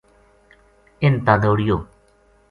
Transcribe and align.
اِنھ 1.03 1.19
تا 1.25 1.33
دوڑیو 1.41 1.77